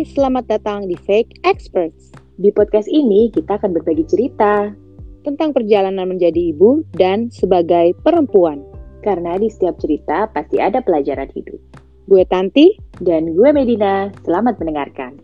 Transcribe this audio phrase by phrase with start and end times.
[0.00, 2.08] Hai, selamat datang di Fake Experts.
[2.40, 4.72] Di podcast ini kita akan berbagi cerita
[5.28, 8.64] tentang perjalanan menjadi ibu dan sebagai perempuan.
[9.04, 11.60] karena di setiap cerita pasti ada pelajaran hidup.
[12.08, 15.20] Gue Tanti, Dan gue Medina, selamat mendengarkan.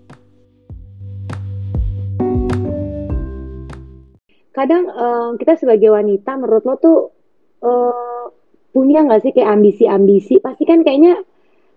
[4.53, 6.99] kadang eh, kita sebagai wanita menurut lo tuh
[7.65, 8.25] eh,
[8.77, 11.25] punya nggak sih kayak ambisi-ambisi pasti kan kayaknya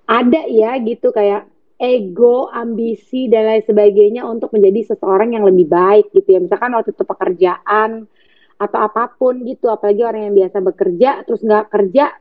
[0.04, 1.48] ada ya gitu kayak
[1.80, 6.40] ego, ambisi dan lain sebagainya untuk menjadi seseorang yang lebih baik gitu ya.
[6.44, 8.04] Misalkan waktu itu pekerjaan
[8.60, 12.12] atau apa pun gitu apalagi orang yang biasa bekerja terus nggak kerja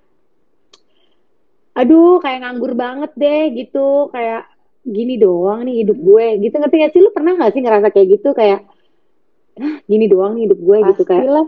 [1.75, 4.11] aduh kayak nganggur banget deh gitu.
[4.15, 4.47] Kayak
[4.87, 6.27] gini doang nih hidup gue.
[6.43, 7.03] Gitu ngerti gak sih?
[7.03, 8.31] Lu pernah nggak sih ngerasa kayak gitu?
[8.35, 8.67] Kayak
[9.59, 11.47] "Hah, gini doang nih hidup gue gitu kayak Pastilah,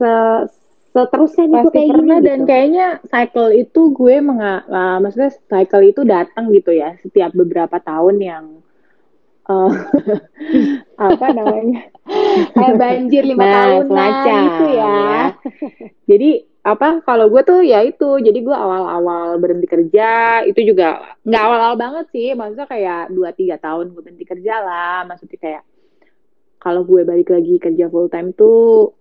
[0.00, 0.12] se
[1.06, 2.48] seterusnya gitu pasti kayak pernah gini dan gitu.
[2.50, 8.16] kayaknya cycle itu gue menga ah, maksudnya cycle itu datang gitu ya setiap beberapa tahun
[8.18, 8.44] yang
[9.46, 9.72] eh,
[11.08, 11.80] apa namanya
[12.56, 14.86] kayak banjir lima Nah, tahunan semacam, gitu ya.
[14.88, 15.22] ya.
[16.08, 16.30] Jadi
[16.68, 21.76] apa kalau gue tuh ya itu jadi gue awal-awal berhenti kerja itu juga nggak awal-awal
[21.80, 25.62] banget sih maksudnya kayak dua tiga tahun gue berhenti kerja lah maksudnya kayak
[26.60, 28.92] kalau gue balik lagi kerja full time tuh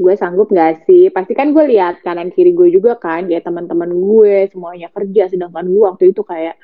[0.00, 1.12] gue sanggup nggak sih?
[1.12, 5.68] Pasti kan gue lihat kanan kiri gue juga kan kayak teman-teman gue semuanya kerja sedangkan
[5.68, 6.56] gue waktu itu kayak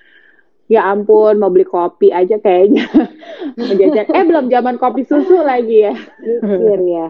[0.66, 2.88] ya ampun mau beli kopi aja kayaknya.
[3.60, 5.94] Menjajan eh belum zaman kopi susu lagi ya.
[6.24, 7.08] Mikir ya.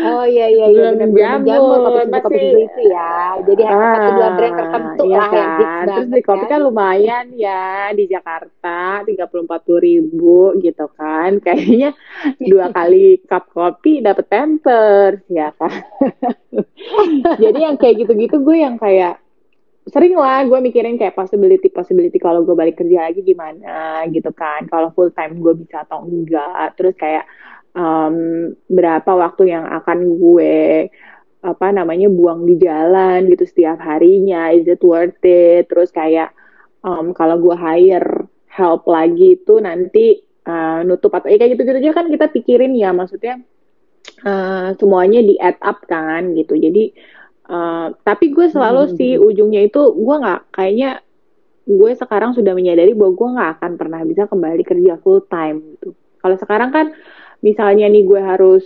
[0.00, 1.10] Oh iya iya iya benar
[1.42, 3.10] jamur, kopi susu kopi susu itu ya.
[3.42, 5.84] Jadi hanya satu dua brand tertentu iya lah yang hits kan.
[5.90, 11.30] Terus beli kopi kan lumayan ya di Jakarta tiga puluh empat puluh ribu gitu kan.
[11.44, 11.90] Kayaknya
[12.38, 15.74] dua kali cup kopi dapet pampers ya kan.
[17.42, 19.18] Jadi yang kayak gitu-gitu gue yang kayak
[19.90, 24.70] sering lah gue mikirin kayak possibility possibility kalau gue balik kerja lagi gimana gitu kan.
[24.70, 26.78] Kalau full time gue bisa atau enggak.
[26.78, 27.26] Terus kayak
[27.76, 28.16] em,
[28.68, 30.88] berapa waktu yang akan gue
[31.40, 34.52] apa namanya buang di jalan gitu setiap harinya.
[34.52, 35.68] Is it worth it?
[35.70, 36.34] Terus kayak
[36.84, 41.92] em, kalau gue hire help lagi itu nanti eh, nutup atau ya kayak gitu-gitu aja
[41.96, 42.90] kan kita pikirin ya.
[42.92, 43.40] Maksudnya
[44.26, 46.54] eh, semuanya di add up kan gitu.
[46.58, 46.92] Jadi
[47.50, 48.94] eh, tapi gue selalu Hmm.
[48.98, 51.00] sih ujungnya itu gue nggak kayaknya
[51.68, 55.94] gue sekarang sudah menyadari bahwa gue nggak akan pernah bisa kembali kerja full time gitu.
[56.20, 56.86] Kalau sekarang kan
[57.40, 58.64] misalnya nih gue harus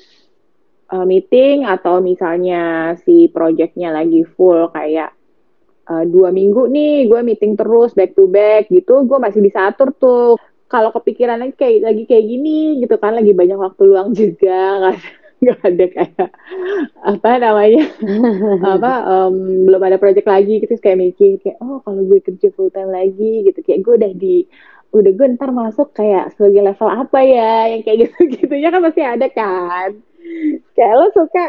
[0.90, 5.14] uh, meeting atau misalnya si projectnya lagi full kayak
[5.88, 9.90] uh, dua minggu nih gue meeting terus back to back gitu gue masih bisa atur
[9.94, 10.36] tuh.
[10.64, 15.22] Kalau kepikiran lagi kayak lagi kayak gini gitu kan lagi banyak waktu luang juga ada-
[15.44, 16.28] nggak ada kayak
[17.04, 17.84] apa namanya
[18.74, 22.72] apa em, belum ada project lagi gitu kayak mikir kayak oh kalau gue kerja full
[22.72, 24.48] time lagi gitu kayak gue udah di
[24.94, 29.02] udah gue ntar masuk kayak sebagai level apa ya yang kayak gitu gitunya kan pasti
[29.02, 29.90] ada kan
[30.78, 31.44] kayak lo suka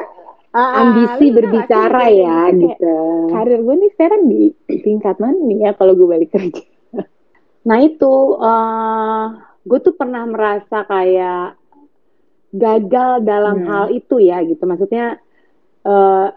[0.58, 2.98] ah, ambisi lo berbicara ya kayak, gitu.
[3.30, 4.42] karir gue nih sekarang di
[4.82, 6.66] tingkat mana nih ya kalau gue balik kerja
[7.66, 8.14] Nah itu
[8.46, 9.26] eh
[9.66, 11.58] gue tuh pernah merasa kayak
[12.54, 13.68] gagal dalam Hmm.
[13.68, 14.62] hal itu ya gitu.
[14.64, 15.18] Maksudnya
[15.86, 16.28] eh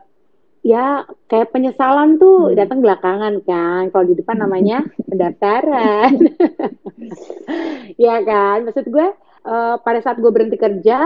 [0.68, 0.86] ya
[1.30, 2.58] kayak penyesalan tuh Hmm.
[2.58, 3.82] datang belakangan kan.
[3.92, 4.76] Kalau di depan namanya
[5.10, 6.12] pendaftaran.
[8.06, 8.58] ya kan?
[8.68, 9.06] Maksud gue
[9.46, 10.98] eh, pada saat gue berhenti kerja,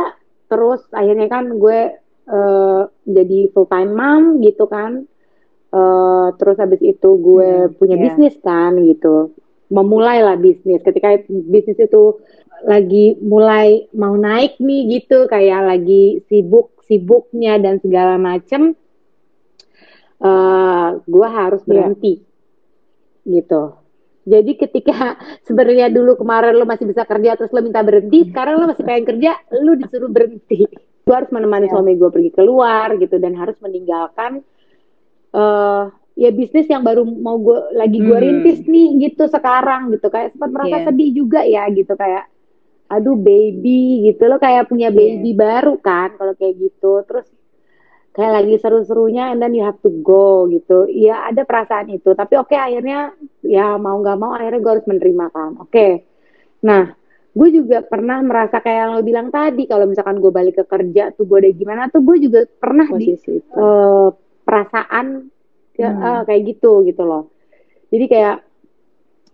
[0.50, 1.78] terus akhirnya kan gue
[2.28, 5.06] eh, jadi full time mom gitu kan.
[5.72, 8.04] Eh, terus habis itu gue Hmm, punya iya.
[8.04, 9.34] bisnis kan gitu
[9.72, 12.20] memulailah bisnis ketika bisnis itu
[12.62, 18.76] lagi mulai mau naik nih gitu kayak lagi sibuk sibuknya dan segala macem
[20.22, 21.69] eh gue harus Iya.
[21.69, 22.15] berhenti
[23.25, 23.62] gitu
[24.22, 28.66] jadi ketika sebenarnya dulu kemarin lo masih bisa kerja terus lo minta berhenti sekarang lo
[28.69, 30.62] masih pengen kerja lo disuruh berhenti
[31.03, 31.72] gue harus menemani Iya.
[31.75, 34.47] suami gue pergi keluar gitu dan harus meninggalkan
[35.33, 38.22] eh ya bisnis yang baru mau gue lagi gue Hmm.
[38.22, 40.86] rintis nih gitu sekarang gitu kayak sempat merasa Iya.
[40.86, 42.28] sedih juga ya gitu kayak
[42.86, 44.98] aduh baby gitu lo kayak punya Iya.
[45.18, 47.25] baby baru kan kalau kayak gitu terus
[48.12, 50.84] kayak lagi seru-serunya and then you have to go gitu.
[50.88, 52.12] Ya ada perasaan itu.
[52.12, 55.50] Tapi oke akhirnya ya mau nggak mau akhirnya gue harus menerima kan.
[55.64, 56.04] Oke.
[56.64, 56.92] Nah
[57.32, 61.16] gue juga pernah merasa kayak yang lo bilang tadi kalau misalkan gue balik ke kerja
[61.16, 63.48] tuh gue udah gimana tuh gue juga pernah di posisi itu.
[63.56, 64.09] eh,
[64.44, 65.06] perasaan
[65.72, 66.04] ke- Hmm.
[66.04, 67.32] eh, kayak gitu gitu loh.
[67.88, 68.36] Jadi kayak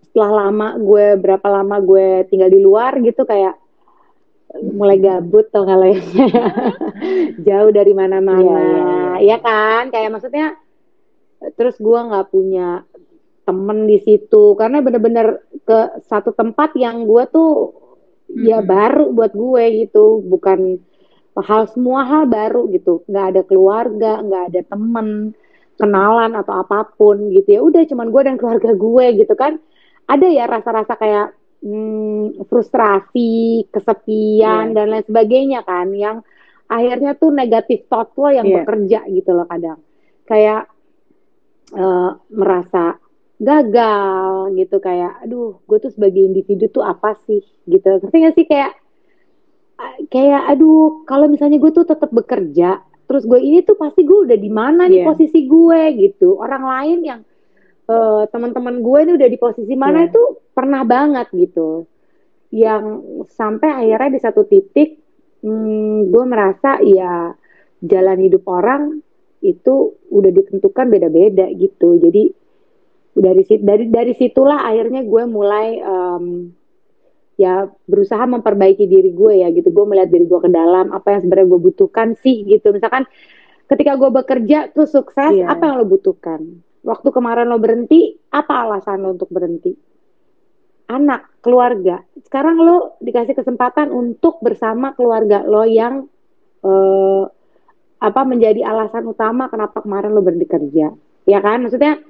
[0.07, 3.59] setelah lama gue berapa lama gue tinggal di luar gitu kayak
[4.57, 6.01] mulai gabut tau kalau ya.
[7.47, 8.41] Jauh dari mana-mana.
[9.21, 9.93] Iya, ya kan?
[9.93, 10.57] Kayak maksudnya
[11.55, 12.83] terus gue nggak punya
[13.45, 14.57] temen di situ.
[14.57, 17.77] Karena bener-bener ke satu tempat yang gue tuh
[18.33, 18.45] hmm.
[18.49, 20.25] ya baru buat gue gitu.
[20.25, 20.81] Bukan
[21.39, 23.05] hal semua hal baru gitu.
[23.05, 25.37] Nggak ada keluarga nggak ada temen
[25.79, 27.49] kenalan atau apa pun gitu.
[27.53, 29.61] Ya udah cuman gue dan keluarga gue gitu kan.
[30.09, 34.75] Ada ya rasa-rasa kayak hmm, frustrasi kesepian yeah.
[34.75, 36.17] dan lain sebagainya kan yang
[36.69, 38.63] akhirnya tuh negatif thought lo yang yeah.
[38.63, 39.81] bekerja gitu loh kadang
[40.29, 40.69] kayak
[41.73, 43.01] uh, merasa
[43.39, 47.41] gagal gitu kayak aduh gue tuh sebagai individu tuh apa sih
[47.71, 48.73] gitu ngerti gak sih kayak
[50.11, 54.37] kayak aduh kalau misalnya gue tuh tetap bekerja terus gue ini tuh pasti gue udah
[54.37, 55.09] di mana nih yeah.
[55.09, 57.21] posisi gue gitu orang lain yang
[57.89, 60.09] uh, teman-teman gue ini udah di posisi mana yeah.
[60.11, 60.23] itu
[60.59, 61.87] pernah banget gitu.
[62.51, 62.85] Yang
[63.39, 64.99] sampai akhirnya di satu titik
[65.47, 67.31] hmm, gue merasa ya
[67.79, 68.99] jalan hidup orang
[69.39, 72.03] itu udah ditentukan beda-beda gitu.
[72.03, 72.35] Jadi
[73.15, 76.51] dari dari dari situlah akhirnya gue mulai um,
[77.39, 79.71] ya berusaha memperbaiki diri gue ya gitu.
[79.71, 82.75] Gue melihat diri gue ke dalam apa yang sebenarnya gue butuhkan sih gitu.
[82.75, 83.07] Misalkan
[83.71, 85.55] ketika gue bekerja tuh sukses yeah.
[85.55, 86.67] apa yang lo butuhkan?
[86.83, 89.88] Waktu kemarin lo berhenti apa alasan lo untuk berhenti
[90.89, 92.01] anak keluarga.
[92.25, 96.09] Sekarang lo dikasih kesempatan untuk bersama keluarga lo yang
[96.65, 97.25] uh,
[97.99, 100.89] apa menjadi alasan utama kenapa kemarin lo berhenti kerja.
[101.29, 101.69] Ya kan?
[101.69, 102.01] Maksudnya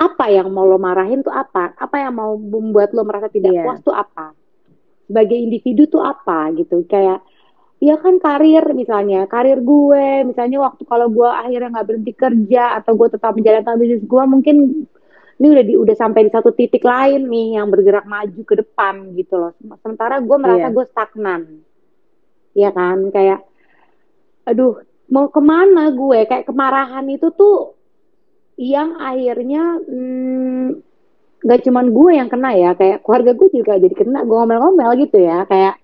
[0.00, 1.76] apa yang mau lo marahin tuh apa?
[1.76, 3.62] Apa yang mau membuat lo merasa tidak yeah.
[3.62, 4.32] puas tuh apa?
[5.06, 6.82] Sebagai individu tuh apa gitu.
[6.88, 7.20] Kayak
[7.82, 10.32] ya kan karir misalnya karir gue.
[10.32, 14.56] Misalnya waktu kalau gue akhirnya nggak berhenti kerja atau gue tetap menjalankan bisnis gue mungkin
[15.42, 19.10] ini udah di udah sampai di satu titik lain nih yang bergerak maju ke depan
[19.18, 19.52] gitu loh.
[19.82, 20.74] Sementara gue merasa yeah.
[20.78, 21.42] gue stagnan.
[22.54, 23.10] Ya kan?
[23.10, 23.42] Kayak
[24.46, 26.30] aduh mau ke mana gue?
[26.30, 27.74] Kayak kemarahan itu tuh
[28.54, 30.78] yang akhirnya hmm,
[31.42, 35.26] gak cuman gue yang kena ya kayak keluarga gue juga jadi kena gue ngomel-ngomel gitu
[35.26, 35.42] ya.
[35.50, 35.82] Kayak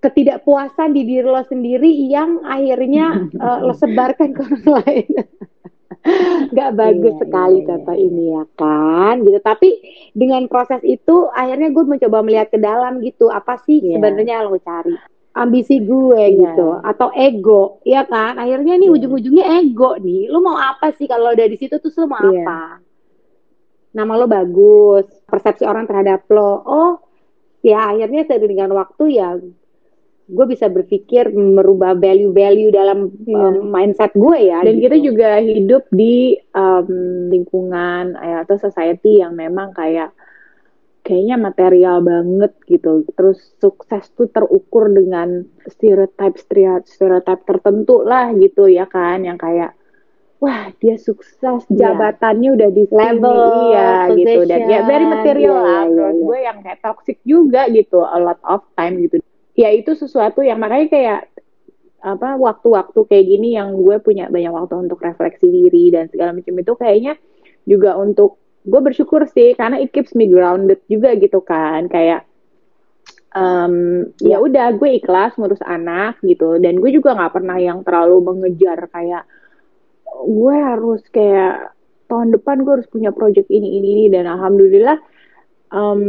[0.00, 5.08] ketidakpuasan di diri lo sendiri yang akhirnya uh, lo sebarkan ke orang lain
[6.58, 8.04] gak bagus iya, sekali iya, kata iya.
[8.04, 9.68] ini ya kan gitu tapi
[10.12, 13.96] dengan proses itu akhirnya gue mencoba melihat ke dalam gitu apa sih iya.
[13.96, 14.94] sebenarnya lo cari
[15.38, 16.34] ambisi gue yeah.
[16.44, 18.96] gitu atau ego ya kan akhirnya nih yeah.
[19.00, 22.44] ujung-ujungnya ego nih lu mau apa sih kalau dari situ tuh lu mau yeah.
[22.44, 22.62] apa
[23.96, 26.92] nama lo bagus persepsi orang terhadap lo oh
[27.64, 29.40] ya akhirnya dengan waktu ya
[30.28, 33.48] gue bisa berpikir merubah value-value dalam yeah.
[33.48, 34.84] um, mindset gue ya dan gitu.
[34.84, 36.88] kita juga hidup di um,
[37.32, 40.12] lingkungan ya, atau society yang memang kayak
[41.00, 43.08] kayaknya material banget gitu.
[43.16, 46.36] Terus sukses tuh terukur dengan stereotype
[46.84, 49.72] stereotype tertentu lah gitu ya kan yang kayak
[50.44, 51.96] wah dia sukses iya.
[51.96, 52.56] jabatannya yeah.
[52.60, 53.38] udah di level
[53.72, 55.82] iya gitu dan ya very material yeah, lah.
[55.88, 56.26] Yeah, yeah, yeah.
[56.28, 59.24] gue yang kayak toxic juga gitu a lot of time gitu.
[59.58, 61.20] Ya itu sesuatu yang makanya kayak
[61.98, 66.54] apa waktu-waktu kayak gini yang gue punya banyak waktu untuk refleksi diri dan segala macam
[66.54, 67.18] itu kayaknya
[67.66, 72.22] juga untuk gue bersyukur sih karena it keeps me grounded juga gitu kan kayak
[73.34, 78.30] um, ya udah gue ikhlas ngurus anak gitu dan gue juga nggak pernah yang terlalu
[78.30, 79.26] mengejar kayak
[80.22, 81.74] gue harus kayak
[82.06, 85.02] tahun depan gue harus punya project ini ini ini dan alhamdulillah
[85.72, 86.02] um,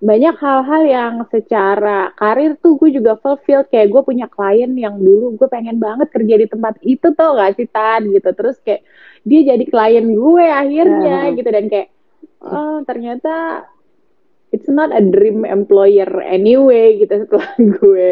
[0.00, 5.36] banyak hal-hal yang secara karir tuh gue juga fulfilled kayak gue punya klien yang dulu
[5.36, 8.84] gue pengen banget kerja di tempat itu tuh gak sih Tan gitu terus kayak
[9.24, 11.34] dia jadi klien gue akhirnya uh.
[11.36, 11.88] gitu dan kayak
[12.40, 13.66] oh ternyata
[14.50, 18.08] it's not a dream employer anyway gitu setelah gue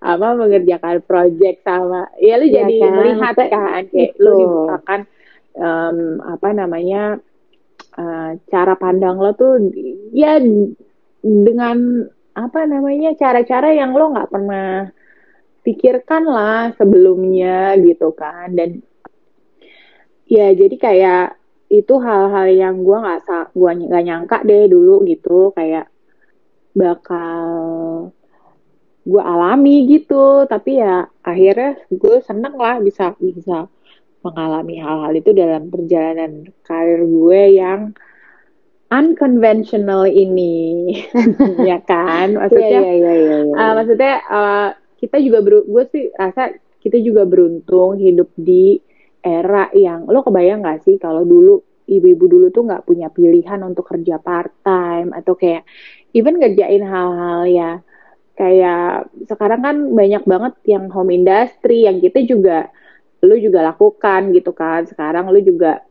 [0.00, 2.92] apa mengerjakan project sama ya lu ya jadi kan?
[2.96, 4.22] melihat kan kayak itu.
[4.22, 5.00] lu dibukakan
[5.58, 7.02] um, apa namanya
[7.96, 9.60] uh, cara pandang lo tuh
[10.12, 10.40] ya
[11.22, 14.88] dengan apa namanya cara-cara yang lo nggak pernah
[15.62, 18.52] pikirkan lah sebelumnya gitu kan.
[18.52, 18.82] Dan
[20.26, 21.26] ya jadi kayak
[21.72, 25.52] itu hal-hal yang gue nggak gue nggak nyangka deh dulu gitu.
[25.54, 25.92] Kayak
[26.72, 27.44] bakal
[29.04, 30.48] gue alami gitu.
[30.48, 33.68] Tapi ya akhirnya gue seneng lah bisa bisa
[34.22, 37.80] mengalami hal-hal itu dalam perjalanan karir gue yang
[38.92, 40.94] unconventional ini.
[41.68, 42.38] Ya kan?
[42.38, 46.98] Maksudnya yeah, yeah, yeah, yeah, Uh, maksudnya uh, kita juga ber gue sih rasa kita
[46.98, 48.78] juga beruntung hidup di
[49.22, 53.86] era yang lo kebayang gak sih kalau dulu ibu-ibu dulu tuh nggak punya pilihan untuk
[53.86, 55.66] kerja part time atau kayak
[56.14, 57.70] even ngerjain hal-hal ya
[58.38, 62.72] kayak sekarang kan banyak banget yang home industry yang kita juga
[63.22, 64.84] lu juga lakukan gitu kan.
[64.86, 65.82] Sekarang lu juga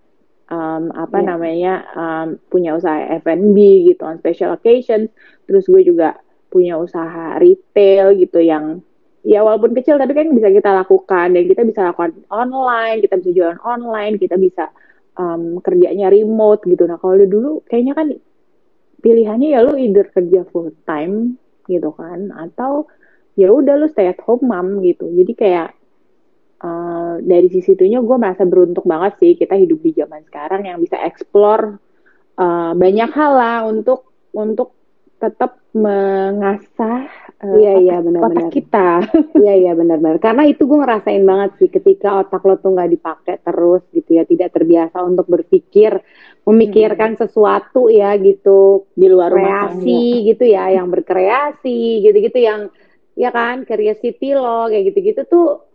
[0.52, 1.28] um, apa Iya.
[1.32, 3.58] namanya um, punya usaha F&B
[3.88, 5.08] gitu on special occasions.
[5.48, 6.20] Terus gue juga
[6.52, 8.84] punya usaha retail gitu yang
[9.24, 13.32] ya walaupun kecil tapi kan bisa kita lakukan dan kita bisa lakukan online kita bisa
[13.32, 14.68] jualan online kita bisa
[15.16, 16.84] um, kerjanya remote gitu.
[16.84, 18.08] Nah kalau dulu kayaknya kan
[19.00, 22.90] pilihannya ya lu either kerja full time gitu kan atau
[23.40, 25.08] ya udah lu stay at home mom gitu.
[25.08, 25.70] Jadi kayak
[26.64, 30.78] uh, dari sisi itunya gue merasa beruntung banget sih kita hidup di zaman sekarang yang
[30.82, 31.78] bisa explore
[32.38, 34.78] uh, banyak hal lah untuk untuk
[35.22, 37.06] tetap mengasah
[37.46, 38.32] uh, Iya, iya, otak, benar-benar.
[38.34, 38.90] otak kita
[39.46, 40.18] Iya iya benar-benar.
[40.18, 44.26] Karena itu gue ngerasain banget sih ketika otak lo tuh nggak dipakai terus gitu ya,
[44.26, 46.02] tidak terbiasa untuk berpikir,
[46.44, 49.86] memikirkan sesuatu ya gitu, di luar rumah tangga.
[49.86, 50.02] kreasi
[50.34, 52.62] gitu ya, yang berkreasi gitu-gitu yang
[53.14, 55.71] ya kan curiosity lo kayak gitu-gitu tuh,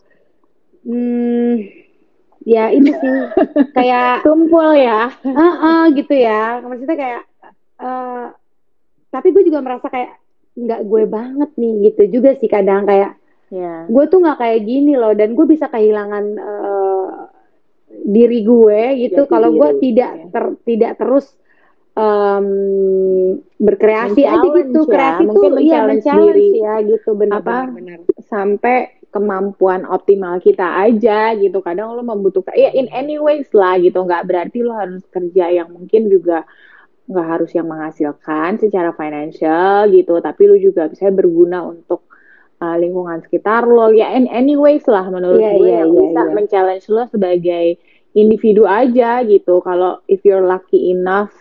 [0.86, 1.54] hmm,
[2.46, 3.16] ya itu sih
[3.76, 6.62] kayak tumpul ya Heeh, gitu ya.
[6.62, 7.22] Maksudnya kayak
[7.76, 8.26] eh
[9.10, 10.16] tapi gue juga merasa kayak
[10.56, 13.18] nggak gue banget nih gitu juga sih kadang kayak
[13.52, 17.10] ya gue tuh nggak kayak gini loh dan gue bisa kehilangan eh,
[18.06, 20.26] diri gue gitu kalau gue tidak ya.
[20.32, 21.26] ter- tidak terus
[21.96, 22.48] em,
[23.56, 26.64] berkreasi aja gitu ya, kreasi mungkin tuh men-challenge men-challenge diri.
[26.64, 27.56] ya gitu benar Apa?
[27.72, 27.98] benar benar.
[28.26, 31.64] sampai kemampuan optimal kita aja gitu.
[31.64, 34.04] Kadang lo membutuhkan ya in any ways lah gitu.
[34.04, 36.44] Nggak berarti lo harus kerja yang mungkin juga
[37.08, 40.20] nggak harus yang menghasilkan secara financial gitu.
[40.20, 42.04] Tapi lo juga bisa berguna untuk
[42.60, 43.88] uh, lingkungan sekitar lo.
[43.96, 45.64] Ya in any ways lah menurut Iya, gue.
[45.64, 46.32] iya, yang iya, bisa iya.
[46.36, 47.66] men-challenge lo sebagai
[48.12, 49.64] individu aja gitu.
[49.64, 51.32] Kalau if you're lucky enough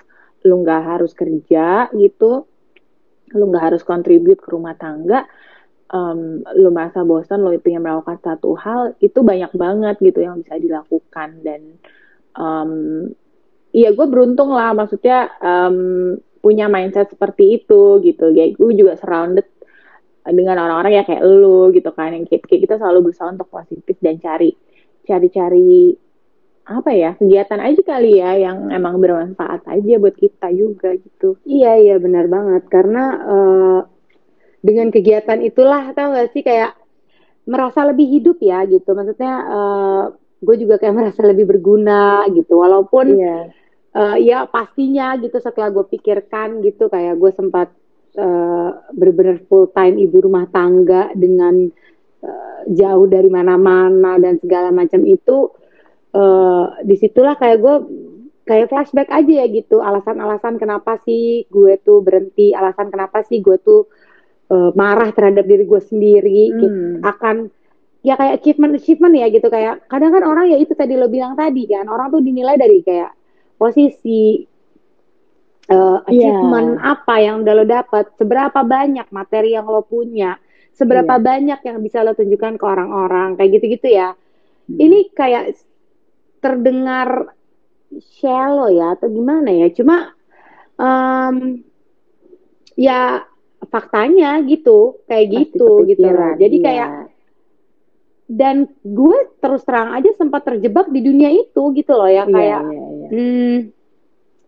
[0.45, 2.45] lo nggak harus kerja gitu
[3.33, 5.25] lo nggak harus contribute ke rumah tangga
[5.95, 10.59] em, lu merasa bosan, lu ingin melakukan satu hal, itu banyak banget gitu yang bisa
[10.59, 11.39] dilakukan.
[11.39, 11.61] Dan
[12.35, 12.71] em,
[13.71, 15.77] iya gue beruntung lah, maksudnya em,
[16.43, 19.47] punya mindset seperti itu gitu, kayak gue juga surrounded
[20.25, 24.19] dengan orang-orang ya kayak lu gitu kan, yang kayak, kita selalu berusaha untuk positif dan
[24.19, 24.51] cari
[25.05, 25.93] cari-cari
[26.65, 31.37] apa ya kegiatan aja kali ya yang emang bermanfaat aja buat kita juga gitu.
[31.45, 32.65] Iya iya benar banget.
[32.73, 33.79] Karena eh,
[34.65, 36.41] dengan kegiatan itulah tau gak sih?
[36.41, 36.73] Kayak
[37.45, 38.89] merasa lebih hidup ya gitu.
[38.97, 40.03] Maksudnya eh,
[40.41, 42.53] gue juga kayak merasa lebih berguna gitu.
[42.63, 43.37] Walaupun Iya.
[43.95, 47.67] eh, ya pastinya gitu setelah gue pikirkan gitu kayak gue sempat
[48.17, 51.55] eh, bener-bener full time ibu rumah tangga dengan
[52.25, 55.37] eh, jauh dari mana-mana dan segala macam itu
[56.15, 57.75] eh, di situlah kayak gue
[58.45, 59.81] kayak flashback aja ya gitu.
[59.81, 62.53] Alasan-alasan kenapa sih gue tuh berhenti?
[62.53, 63.89] Alasan kenapa sih gue tuh
[64.45, 67.01] eh, marah terhadap diri gue sendiri gitu Hmm.
[67.01, 67.35] akan
[68.05, 71.33] ya kayak achievement achievement ya gitu kayak kadang kan orang ya itu tadi lo bilang
[71.33, 73.09] tadi kan orang tuh dinilai dari kayak
[73.57, 74.45] posisi
[75.65, 80.37] eh, achievement apa yang udah lo dapat seberapa banyak materi yang lo punya
[80.71, 81.23] seberapa Iya.
[81.25, 84.13] banyak yang bisa lo tunjukkan ke orang-orang kayak gitu-gitu ya
[84.65, 84.77] Hmm.
[84.77, 85.57] ini kayak
[86.37, 87.33] terdengar
[87.97, 90.13] shallow ya atau gimana ya cuma
[90.75, 91.65] em,
[92.75, 93.25] ya
[93.65, 96.63] faktanya gitu kayak Pasti gitu gitu loh kepikiran, jadi iya.
[96.63, 96.89] kayak
[98.25, 102.61] dan gue terus terang aja sempat terjebak di dunia itu gitu loh ya Iya, kayak
[102.63, 103.07] iya, iya.
[103.07, 103.55] hmm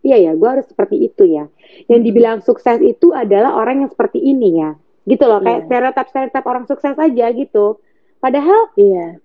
[0.00, 1.46] iya ya gue harus seperti itu ya
[1.86, 2.06] yang Mhm.
[2.06, 5.66] dibilang sukses itu adalah orang yang seperti ini ya gitu loh kayak Iya.
[5.68, 7.78] stereotip stereotip orang sukses aja gitu
[8.16, 9.22] padahal Iya.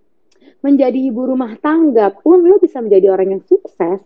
[0.60, 4.06] menjadi ibu rumah tangga pun lo bisa menjadi orang yang sukses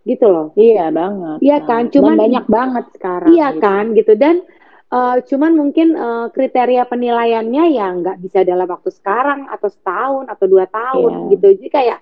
[0.00, 1.36] gitu loh Iya banget.
[1.38, 3.28] Iya kan, cuman- banyak banget sekarang.
[3.28, 3.60] iya gitu.
[3.60, 4.40] kan gitu dan
[4.88, 10.46] eh, cuman mungkin eh, kriteria penilaiannya ya nggak bisa dalam waktu sekarang atau setahun atau
[10.48, 11.30] dua tahun Iya.
[11.32, 11.98] gitu jadi kayak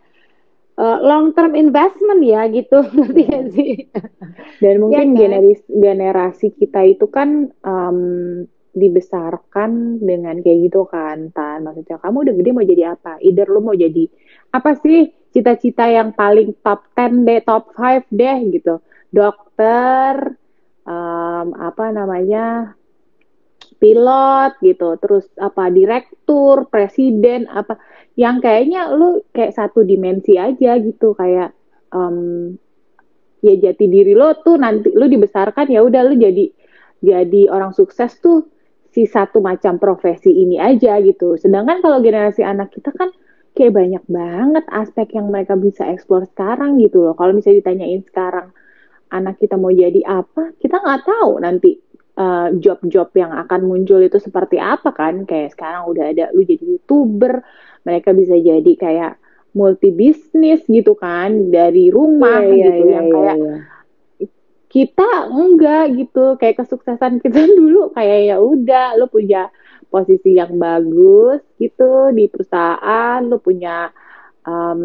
[0.79, 3.73] eh, long term investment ya gitu ngerti gak sih
[4.63, 5.19] Dan mungkin kan?
[5.21, 7.29] generasi generasi kita itu kan
[7.63, 7.99] em,
[8.77, 9.71] dibesarkan
[10.05, 11.65] dengan kayak gitu kan, Tan.
[11.65, 13.17] Maksudnya kamu udah gede mau jadi apa?
[13.25, 14.05] Either lu mau jadi
[14.53, 14.97] apa sih
[15.33, 18.75] cita-cita yang paling top 10 deh, top 5 deh gitu.
[19.09, 20.37] Dokter,
[20.87, 22.77] em, apa namanya?
[23.77, 27.77] pilot gitu, terus apa direktur, presiden, apa
[28.17, 31.53] yang kayaknya lu kayak satu dimensi aja gitu kayak
[31.93, 32.57] em,
[33.45, 36.49] ya jati diri lo tuh nanti lu dibesarkan ya udah lu jadi
[37.05, 38.49] jadi orang sukses tuh
[38.97, 41.37] si satu macam profesi ini aja gitu.
[41.37, 43.13] Sedangkan kalau generasi anak kita kan
[43.53, 47.13] kayak banyak banget aspek yang mereka bisa eksplor sekarang gitu loh.
[47.13, 48.57] Kalau misalnya ditanyain sekarang
[49.13, 51.79] anak kita mau jadi apa, kita nggak tahu nanti
[52.19, 55.29] uh, job-job yang akan muncul itu seperti apa kan.
[55.29, 57.45] Kayak sekarang udah ada lu jadi youtuber,
[57.87, 59.13] mereka bisa jadi kayak
[59.57, 63.57] multi bisnis gitu kan dari rumah Iya, iya, gitu iya, yang iya, kayak iya.
[64.69, 69.49] kita enggak gitu kayak kesuksesan kita dulu kayak ya udah lo punya
[69.89, 73.89] posisi yang bagus gitu di perusahaan lo punya
[74.47, 74.81] em,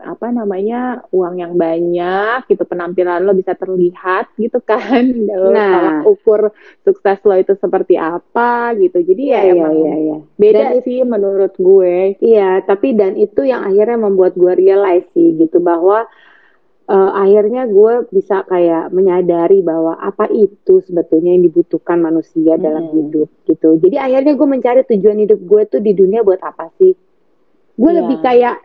[0.00, 0.80] apa namanya
[1.12, 5.68] uang yang banyak gitu penampilan lo bisa terlihat gitu kan lo Nah.
[5.68, 6.40] tolak ukur
[6.80, 10.16] sukses lo itu seperti apa gitu jadi ya emang iya, iya.
[10.34, 15.36] beda Dan sih menurut gue Iya, tapi dan itu yang akhirnya membuat gue realize sih
[15.36, 16.08] gitu bahwa
[16.88, 22.96] eh, akhirnya gue bisa kayak menyadari bahwa apa itu sebetulnya yang dibutuhkan manusia dalam Mm-mm.
[22.98, 23.76] hidup gitu.
[23.76, 26.96] Jadi akhirnya gue mencari tujuan hidup gue tuh di dunia buat apa sih?
[27.72, 27.98] Gue Iya.
[28.02, 28.56] lebih kayak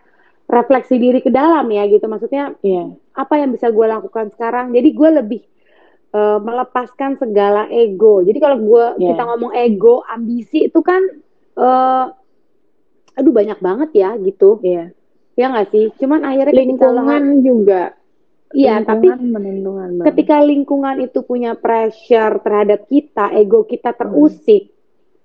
[0.48, 2.08] refleksi diri ke dalam ya gitu.
[2.08, 4.72] Maksudnya Iya apa yang bisa gue lakukan sekarang?
[4.72, 5.42] Jadi gue lebih
[6.14, 8.24] eh, melepaskan segala ego.
[8.24, 9.14] Jadi kalau gue Iya.
[9.14, 11.02] kita ngomong ego, ambisi itu kan
[11.58, 12.06] eh
[13.18, 14.62] aduh banyak banget ya gitu.
[14.62, 14.94] iya
[15.38, 15.86] Ya nggak sih?
[16.02, 17.98] Cuman akhirnya lingkungan juga
[18.56, 19.12] Iya, tapi
[20.08, 24.72] ketika lingkungan itu punya pressure terhadap kita, ego kita terusik,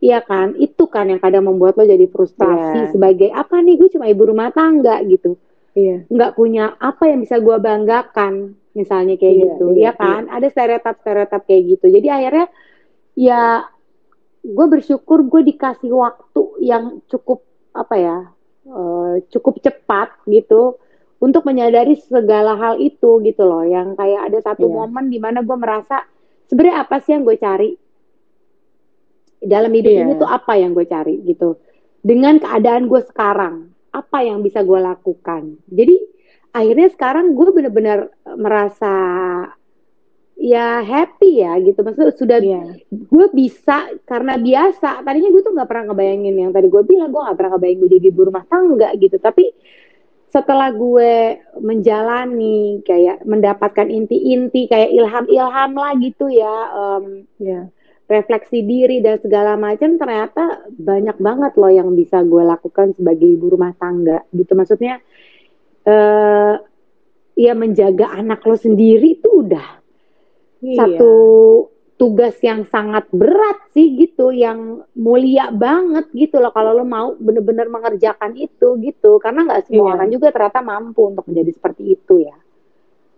[0.02, 0.58] iya kan?
[0.58, 2.90] Itu kan yang kadang membuat lo jadi frustrasi Iya.
[2.90, 3.78] sebagai apa nih?
[3.78, 5.38] Gue cuma ibu rumah tangga gitu,
[5.72, 8.34] iya nggak punya apa yang bisa gue banggakan,
[8.72, 10.26] misalnya kayak Iya, gitu, iya, ya kan?
[10.26, 11.86] Ada stereotip-stereotip kayak gitu.
[11.88, 12.46] Jadi akhirnya
[13.14, 13.42] ya
[14.42, 18.16] gue bersyukur gue dikasih waktu yang cukup apa ya,
[18.66, 20.76] eh, cukup cepat gitu
[21.18, 24.74] untuk menyadari segala hal itu gitu loh yang kayak ada satu Iya.
[24.76, 26.02] momen di mana gue merasa
[26.50, 27.70] sebenarnya apa sih yang gue cari
[29.42, 30.02] dalam hidup Iya.
[30.06, 31.58] ini tuh apa yang gue cari gitu.
[32.02, 35.58] Dengan keadaan gue sekarang apa yang bisa gue lakukan?
[35.70, 35.96] Jadi
[36.54, 38.94] akhirnya sekarang gue bener-bener merasa
[40.38, 41.82] ya happy ya gitu.
[41.82, 42.62] Maksudnya sudah iya.
[42.90, 45.02] gue bisa karena biasa.
[45.02, 47.90] Tadinya gue tuh nggak pernah ngebayangin yang tadi gue bilang gue nggak pernah ngebayangin gue
[47.98, 49.16] jadi ibu rumah tangga gitu.
[49.18, 49.44] Tapi
[50.32, 57.68] setelah gue menjalani kayak mendapatkan inti-inti kayak ilham-ilham lah gitu ya em, iya
[58.12, 63.56] refleksi diri dan segala macam ternyata banyak banget loh yang bisa gue lakukan sebagai ibu
[63.56, 65.00] rumah tangga gitu maksudnya
[65.88, 66.54] eh
[67.32, 69.68] ya menjaga anak lo sendiri tuh udah
[70.62, 70.78] Iya.
[70.78, 71.12] satu
[71.98, 77.66] tugas yang sangat berat sih gitu, yang mulia banget gitu loh kalau lo mau bener-bener
[77.66, 79.94] mengerjakan itu gitu, karena nggak semua Iya.
[79.98, 82.36] orang juga ternyata mampu untuk menjadi seperti itu ya.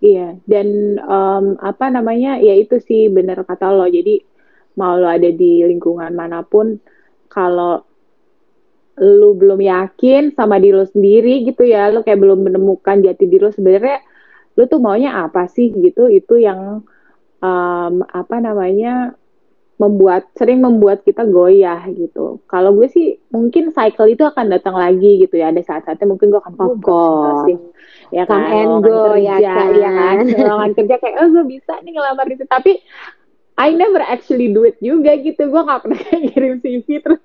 [0.05, 0.69] Iya, dan
[1.01, 3.89] em, apa namanya, ya itu sih bener kata lo.
[3.89, 4.21] Jadi
[4.75, 6.79] mau lo ada di lingkungan mana pun,
[7.31, 7.83] kalau
[8.95, 13.43] lu belum yakin sama diri lo sendiri gitu ya, lo kayak belum menemukan jati diri
[13.43, 13.99] lo sebenarnya,
[14.55, 16.87] lu tuh maunya apa sih gitu, itu yang
[17.43, 19.19] em, apa namanya
[19.75, 22.39] membuat sering membuat kita goyah gitu.
[22.47, 25.51] Kalau gue sih mungkin cycle itu akan datang lagi gitu ya.
[25.51, 27.51] Ada saat-saatnya mungkin gue akan Of "Oh,
[28.15, 29.55] ya kan, and lowongan go, ya kerja,
[29.91, 30.25] kan?
[30.31, 32.47] ya kan, kerja kayak oh gue bisa nih ngelamar di situ.
[32.47, 32.73] Tapi
[33.55, 35.47] I never actually do it juga gitu.
[35.47, 37.23] Gue gak pernah kayak ngirim CV terus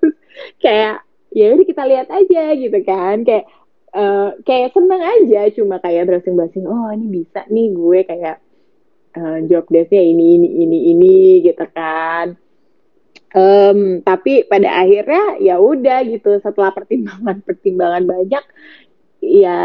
[0.62, 3.16] kayak ya udah kita lihat aja gitu kan.
[3.26, 3.46] Kayak
[3.94, 6.66] eh, kayak seneng aja cuma kayak browsing-browsing.
[6.70, 8.38] Oh ini bisa nih gue kayak
[9.18, 11.16] eh, job desk-nya ini ini ini ini
[11.46, 12.38] gitu kan.
[13.30, 18.42] Em, tapi pada akhirnya ya udah gitu setelah pertimbangan-pertimbangan banyak
[19.22, 19.62] ya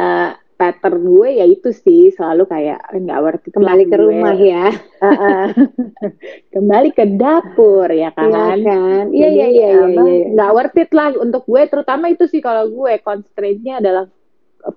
[0.54, 4.02] pattern gue ya itu sih selalu kayak nggak worth it Kembali ke gue.
[4.02, 4.70] rumah ya,
[6.54, 9.04] kembali ke dapur ya kan iya kan?
[9.10, 9.84] Iya Jadi, iya iya iya.
[9.90, 10.26] apa, iya.
[10.34, 14.04] nggak worth it lah untuk gue terutama itu sih kalau gue constraint-nya adalah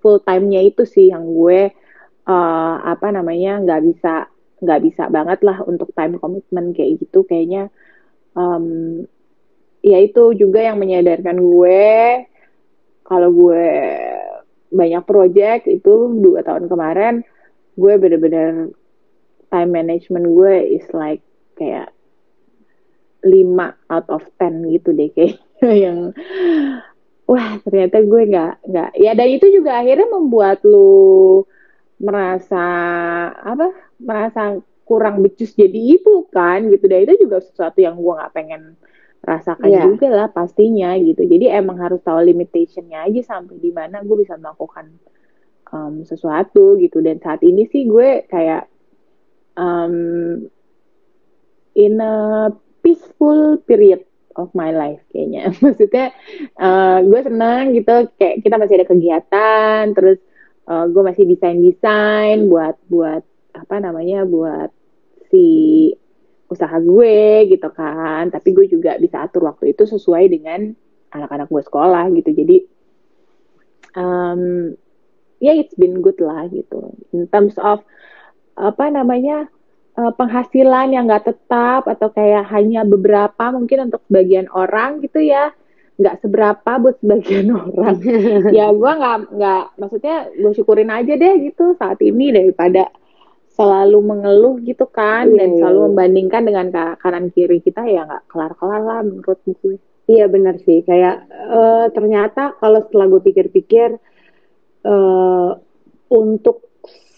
[0.01, 1.71] full time-nya itu sih yang gue
[2.27, 4.13] eh, apa namanya nggak bisa
[4.57, 7.69] nggak bisa banget lah untuk time commitment kayak gitu kayaknya
[8.33, 8.65] em,
[9.85, 11.85] ya itu juga yang menyadarkan gue
[13.05, 13.65] kalau gue
[14.73, 17.23] banyak project itu dua tahun kemarin
[17.77, 18.73] gue bener-bener
[19.47, 21.23] time management gue is like
[21.55, 21.93] kayak
[23.23, 23.33] 5
[23.91, 25.39] out of 10 gitu deh kayak
[25.83, 26.11] yang
[27.27, 31.43] wah ternyata gue nggak nggak ya dan itu juga akhirnya membuat lu
[31.97, 32.63] merasa
[33.33, 38.33] apa merasa kurang becus jadi ibu kan gitu dan itu juga sesuatu yang gue nggak
[38.33, 38.79] pengen
[39.23, 39.81] rasakan Iya.
[39.85, 41.25] juga lah pastinya gitu.
[41.25, 44.93] Jadi emang harus tahu limitationnya aja sampai di mana gue bisa melakukan
[45.73, 47.01] um, sesuatu gitu.
[47.01, 48.69] Dan saat ini sih gue kayak
[49.57, 50.47] um,
[51.75, 52.49] in a
[52.85, 54.05] peaceful period
[54.37, 55.51] of my life kayaknya.
[55.63, 56.13] Maksudnya
[56.61, 60.21] uh, gue senang gitu kayak kita masih ada kegiatan terus
[60.69, 63.25] uh, gue masih desain desain buat buat
[63.57, 64.69] apa namanya buat
[65.33, 65.91] si
[66.47, 68.31] usaha gue gitu kan.
[68.31, 70.71] Tapi gue juga bisa atur waktu itu sesuai dengan
[71.11, 72.29] anak-anak gue sekolah gitu.
[72.33, 72.57] Jadi
[73.95, 74.73] um,
[75.39, 76.95] ya it's been good lah gitu.
[77.13, 77.83] In terms of
[78.57, 79.47] apa namanya
[79.99, 85.51] uh, penghasilan yang nggak tetap atau kayak hanya beberapa mungkin untuk sebagian orang gitu ya.
[85.97, 87.97] Nggak seberapa buat sebagian orang.
[88.57, 92.89] Ya gue nggak nggak maksudnya gue syukurin aja deh gitu saat ini daripada
[93.57, 98.05] selalu mengeluh gitu kan Iya, dan iya, selalu membandingkan dengan ka- kanan kiri kita ya
[98.05, 103.21] nggak kelar kelar lah menurut gue Iya benar sih, kayak eh, ternyata kalau setelah gue
[103.27, 103.89] pikir-pikir
[104.87, 105.51] eh,
[106.07, 106.63] untuk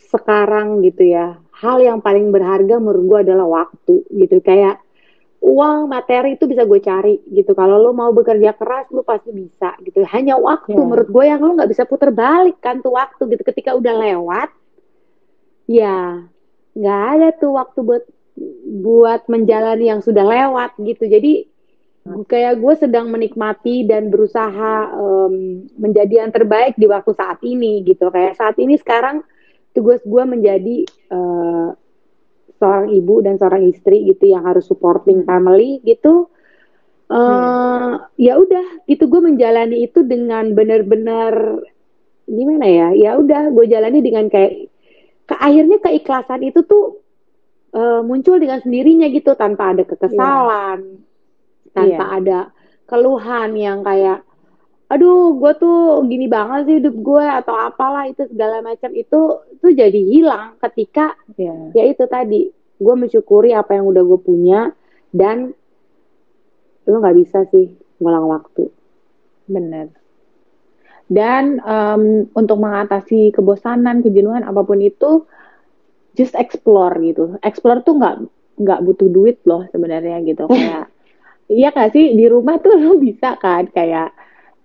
[0.09, 4.41] sekarang gitu ya, hal yang paling berharga menurut gue adalah waktu gitu.
[4.41, 4.81] Kayak
[5.39, 7.53] uang materi itu bisa gue cari gitu.
[7.53, 10.01] Kalau lo mau bekerja keras, lo pasti bisa gitu.
[10.09, 10.81] Hanya waktu Ya.
[10.81, 13.45] menurut gue yang lo nggak bisa puter balik kan tuh waktu gitu.
[13.45, 14.49] Ketika udah lewat,
[15.69, 16.25] ya
[16.73, 18.03] nggak ada tuh waktu buat
[18.81, 21.05] buat menjalani yang sudah lewat gitu.
[21.05, 21.45] Jadi
[22.25, 28.09] kayak gue sedang menikmati dan berusaha em, menjadi yang terbaik di waktu saat ini gitu.
[28.09, 29.21] Kayak saat ini sekarang
[29.77, 31.69] tugas gue menjadi eh,
[32.57, 36.31] seorang ibu dan seorang istri gitu yang harus supporting family gitu.
[37.09, 41.61] Eh, ya udah gitu gue menjalani itu dengan benar-benar
[42.29, 42.87] gimana ya?
[42.95, 44.68] Ya udah gue jalani dengan kayak
[45.29, 46.97] ke akhirnya keikhlasan itu tuh
[47.69, 51.05] eh, muncul dengan sendirinya gitu tanpa ada kekesalan.
[51.69, 52.17] Tanpa Iya.
[52.17, 52.39] ada
[52.89, 54.25] keluhan yang kayak
[54.89, 58.89] aduh gue tuh gini banget sih hidup gue atau apalah itu segala macam.
[58.97, 62.49] Itu tuh jadi hilang ketika ya ya itu tadi
[62.81, 64.73] gue mensyukuri apa yang udah gue punya
[65.13, 65.53] dan
[66.89, 68.65] lu nggak bisa sih ngulang waktu.
[69.45, 69.93] Bener
[71.09, 75.25] dan em, untuk mengatasi kebosanan kejenuhan apa pun itu
[76.13, 77.35] just explore gitu.
[77.41, 78.15] Explore tuh nggak
[78.61, 80.45] nggak butuh duit loh sebenarnya gitu.
[80.53, 80.93] Kayak
[81.49, 82.13] iya gak sih?
[82.13, 83.65] Di rumah tuh lo bisa kan?
[83.73, 84.13] Kayak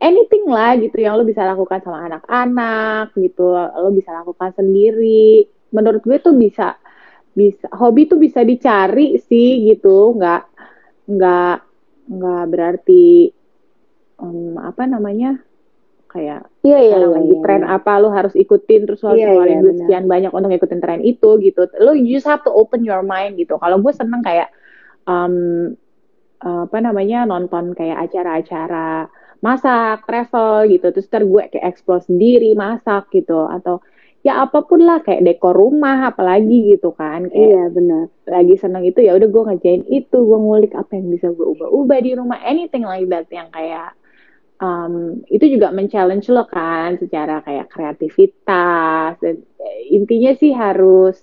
[0.04, 3.56] anything lah gitu yang lo bisa lakukan sama anak-anak gitu.
[3.56, 5.48] Lo bisa lakukan sendiri.
[5.72, 6.76] Menurut gue tuh bisa
[7.34, 10.12] bisa hobi tuh bisa dicari sih gitu.
[10.20, 10.42] Nggak
[11.08, 11.56] nggak
[12.04, 13.32] nggak berarti
[14.20, 15.40] em, apa namanya
[16.64, 17.42] iya iya iya, lagi iya.
[17.44, 19.80] tren apa lo harus ikutin terus lo harus Iya, ngeluarin iya, duit benar.
[19.84, 21.60] sekian banyak untuk ngikutin tren itu gitu.
[21.84, 23.54] Lo you just have to open your mind gitu.
[23.60, 24.48] Kalau gue seneng kayak
[25.04, 25.34] em,
[26.44, 29.08] apa namanya nonton kayak acara-acara
[29.44, 30.86] masak travel gitu.
[30.92, 33.44] Terus ntar gue kayak explore sendiri masak gitu.
[33.48, 33.84] Atau
[34.24, 37.28] ya apa pun lah kayak dekor rumah apalagi gitu kan.
[37.28, 38.04] Kayak iya benar.
[38.24, 40.16] lagi seneng itu ya udah gue ngerjain itu.
[40.16, 42.38] Gue ngulik apa yang bisa gue ubah-ubah di rumah.
[42.40, 43.92] Anything like that yang kayak
[44.64, 44.94] um,
[45.28, 51.20] itu juga men-challenge lo kan secara kayak kreativitas dan eh, intinya sih harus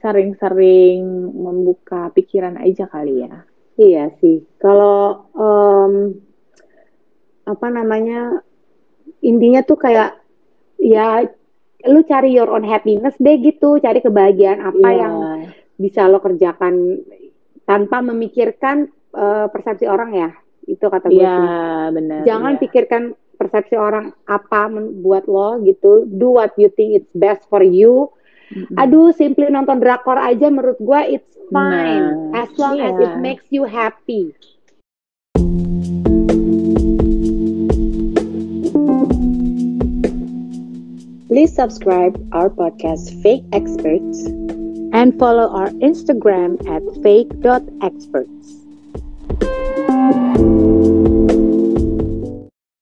[0.00, 4.46] sering-sering membuka pikiran aja kali ya Iya sih.
[4.62, 6.14] Kalau em,
[7.42, 8.38] apa namanya
[9.18, 10.14] intinya tuh kayak
[10.78, 11.26] ya
[11.90, 14.98] lu cari your own happiness deh gitu, cari kebahagiaan apa Iya.
[15.02, 15.14] yang
[15.74, 17.02] bisa lo kerjakan
[17.66, 20.30] tanpa memikirkan eh, persepsi orang ya.
[20.64, 21.48] Itu kata gue Iya sih.
[21.94, 22.60] benar Jangan iya.
[22.60, 23.02] pikirkan
[23.34, 26.06] persepsi orang apa membuat lo gitu.
[26.06, 28.08] Do what you think it's best for you.
[28.52, 28.76] Mm-mm.
[28.76, 33.04] Aduh, simply nonton drakor aja menurut gue it's fine Nah, as long as iya.
[33.10, 34.32] it makes you happy.
[41.26, 44.30] Please subscribe our podcast Fake Experts
[44.94, 48.63] And follow our Instagram at fake.experts.